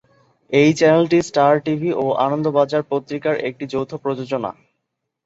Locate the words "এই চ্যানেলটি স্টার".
0.51-1.53